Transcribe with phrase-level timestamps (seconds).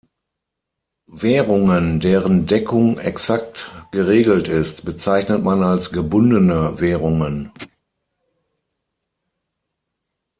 [1.05, 7.51] Währungen, deren Deckung exakt geregelt ist, bezeichnet man als „gebundene“ Währungen.